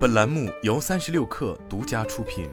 [0.00, 2.48] 本栏目由三十六氪独家出品。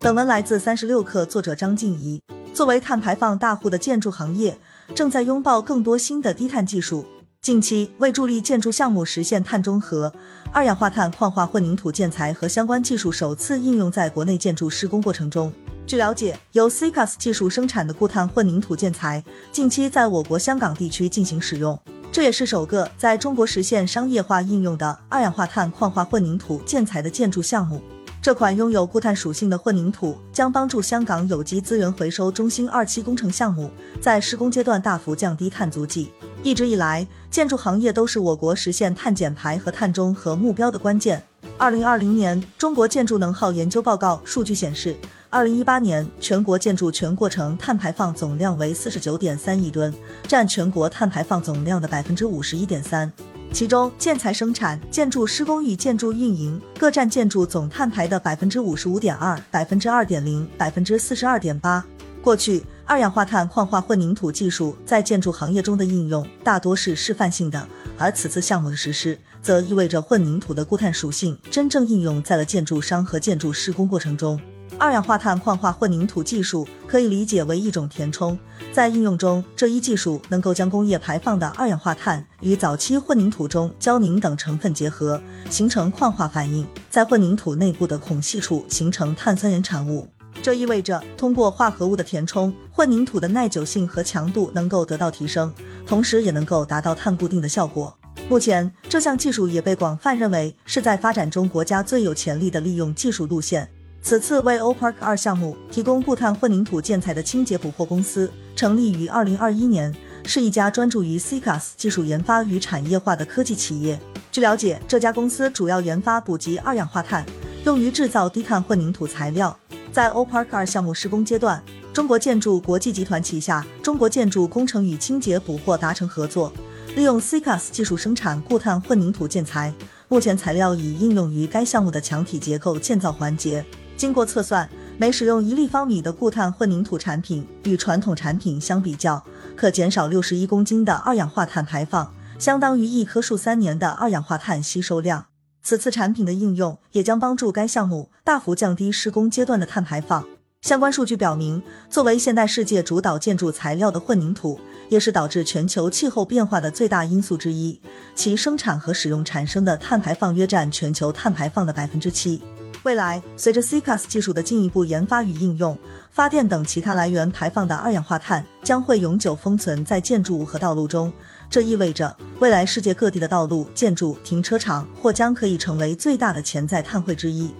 [0.00, 2.20] 本文来自三十六氪，作者张静怡。
[2.52, 4.58] 作为碳排放大户的建筑行业，
[4.92, 7.06] 正在拥抱更多新的低碳技术。
[7.40, 10.12] 近期，为助力建筑项目实现碳中和，
[10.52, 15.52] 二氧化碳矿化混凝土建材和相关技术首次应用在国内建筑施工过程中。
[15.86, 21.80] 据了解，由 CCAS 技术生产的固碳混凝土建材近期在我国香港地区进行使用。
[22.16, 27.82] 这也是首个在中国实现商业化应用的二氧化碳矿化混凝土建材的建筑项目。
[28.22, 36.10] 这款拥有固碳属性的混凝土将帮助香港有机资源回收中心二期工程项目在施工阶段大幅降低碳足迹。
[36.42, 41.22] 一直以来，建筑行业都是我国实现碳减排和碳中和目标的关键。
[41.58, 44.96] 二零二零年中国建筑能耗研究报告数据显示。
[45.36, 49.92] 二零一八年全国建筑全过程碳排放总量为四十九点三亿吨，
[50.26, 53.12] 占全国碳排放总量的百分之五十一点三。
[53.52, 61.84] 其中，建材生产、建筑施工与建筑运营各占建筑总碳排的百分之五十五点二、百分之二点零、百分之四十二点八。
[62.22, 74.40] 过去，二氧化碳矿化混凝土技术在建筑行业中的应用大多是示范性的，而此次项目的实施，则意味着混凝土的固碳属性真正应用在了建筑商和建筑施工过程中。
[74.78, 78.38] 二氧化碳矿化混凝土技术可以理解为一种填充，
[78.72, 90.08] 在应用中，这一技术能够将工业排放的二氧化碳与早期混凝土中胶凝等成分结合，形成矿化反应，在混凝土内部的孔隙处形成碳酸盐产物。
[90.42, 95.52] 这意味着通过化合物的填充，混凝土的耐久性和强度能够得到提升，
[95.86, 97.96] 同时也能够达到碳固定的效果。
[98.28, 103.68] 目前，这项技术也被广泛认为是在发展中国家最有潜力的利用技术路线。
[104.06, 109.92] 此次为 O Park 二项目提供固碳混凝土建材的清洁补货公司成立于二零二一年，
[110.24, 113.98] 是一家专注于 CCAS 技术研发与产业化的科技企业。
[114.30, 117.26] 据了解，这家公司主要研发补给二氧化碳，
[117.64, 119.58] 用于制造低碳混凝土材料。
[119.90, 121.60] 在 O Park 二项目施工阶段，
[121.92, 126.52] 中国建筑国际集团旗下中国建筑工程与清洁补货达成合作，
[126.94, 129.74] 利用 CCAS 技术生产固碳混凝土建材。
[130.06, 133.64] 目前材料已应用于该项目的墙体结构建造环节。
[133.96, 134.68] 经过测算，
[134.98, 139.24] 每使用一立方米的固碳混凝土产品，与传统产品相比较，
[139.56, 145.26] 可减少六十一公斤的二氧化碳排放，相当于一棵树三年的二氧化碳吸收量。
[145.62, 150.24] 此次产品的应用也将帮助该项目大幅降低施工阶段的碳排放。
[150.60, 157.80] 相关数据表明，作为现代世界主导建筑材料的混凝土，也是导致全球气候变化的最大因素之一，
[158.14, 162.42] 其生产和使用产生的碳排放约占全球碳排放的百分之七。
[162.86, 165.76] 未来，随着 CCAS 技术的进一步研发与应用，
[166.12, 171.12] 发电等其他来源排放的二氧化碳将会永久封存在建筑物和道路中。
[171.50, 177.52] 这意味着，未来世界各地的道路、建筑、停车场或将可以成为最大的潜在碳汇之一。